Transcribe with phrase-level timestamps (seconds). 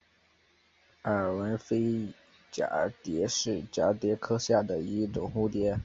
[1.28, 2.12] 纹俳
[2.52, 5.76] 蛱蝶是蛱蝶科下的一种蝴蝶。